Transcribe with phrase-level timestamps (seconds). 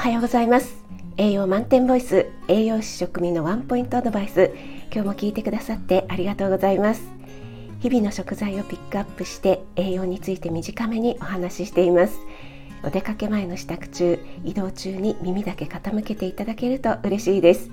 [0.00, 0.82] おはようございます。
[1.18, 4.50] 栄養満点ボイス栄養士食味のワンポイントアドバイス。
[4.90, 7.02] 今日も聞いてくださってありがとうございます。
[7.80, 12.18] 日々の食材をピックアップして栄養について短めにお話ししています。
[12.82, 17.70] お出かけ前の支度中移動中に耳だけ傾けていただけると嬉しいです。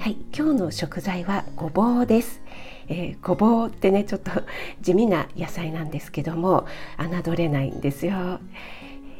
[0.00, 2.42] はい今日の食材はごぼうです。
[2.88, 4.32] えー、ごぼうってねちょっと
[4.80, 6.66] 地味な野菜なんですけども
[6.98, 8.40] 侮れないんですよ。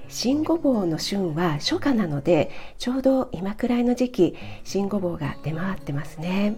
[0.09, 6.57] 新ごぼうの旬は初夏なのでちょうど今くらいの時期新ごぼうが出回ってますね、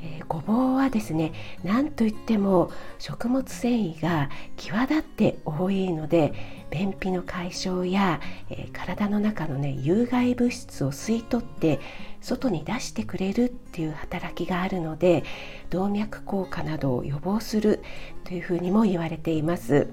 [0.00, 1.32] えー、ごぼうはですね
[1.64, 6.34] 何といっても食物繊維が際立って多いので
[6.70, 11.80] 便秘の解消や、えー、体の中のね有害物質を吸い取って
[12.20, 15.24] 外に出してくれるっていう働きがあるので
[15.70, 17.82] 動脈硬化などを予防する
[18.24, 19.88] というふうにも言われています。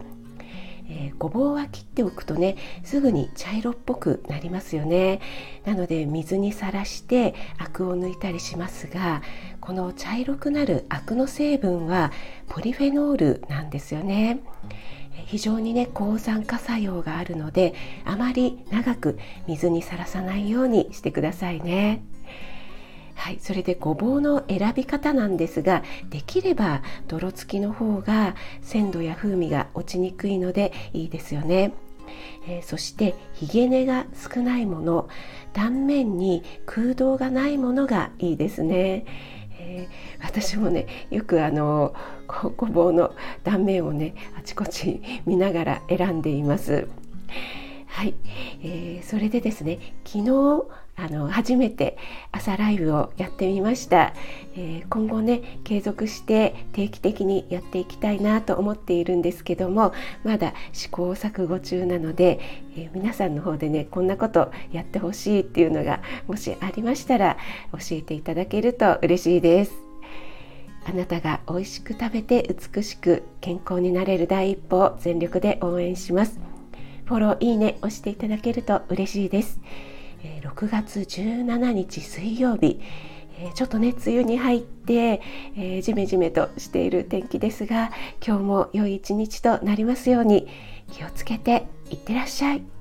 [0.90, 5.22] えー、ごぼうは切っておくとねすぐに茶色っぽくなりますよね
[5.66, 9.22] なので水にさらしてアクを抜いたりしますが
[9.62, 12.12] この茶色くなるアクの成分は
[12.48, 14.40] ポリフェノールなんですよね
[15.26, 22.04] 非常にね抗酸化作用があるのであまり長く水にさらさないようにしてくださいね。
[23.16, 31.74] はい、それでごぼうの選び方なんですができれば泥付きの方が鮮度や風味が落ちにくいのでいいですよね。
[32.48, 35.10] えー、そしてひげ根が少ないもの
[35.54, 39.06] 断面に空洞がないものがいいですね。
[39.58, 41.96] えー、私もねよくあの
[42.28, 46.88] ごぼうの断面をねあちこち見ながら選んでいます。
[47.88, 48.14] はい、
[48.62, 51.98] えー、それでですね昨日あの初めて
[52.32, 54.14] 朝ライブをやってみました、
[54.56, 62.40] えー、今後ね継続して定期的にやっていきたいなと思っているんですけどもまだ試行錯誤中なので、
[62.78, 67.38] えー、皆さんの方でねこんなことやってほしいっていうのがもしありましたら
[67.74, 69.86] 教えていただけると嬉しいです。
[70.88, 76.40] あなたが美味しく食べて美しく健康になれる第一歩を全力で応援します。
[77.06, 79.60] フォローいいね押していただけると嬉しいです。
[80.42, 82.80] 6月17日水曜日
[83.54, 85.22] ちょっとね梅雨に入って、
[85.58, 87.92] えー、ジメジメとしている天気ですが
[88.26, 90.48] 今日も良い一日となりますように
[90.92, 92.75] 気をつけていってらっしゃい。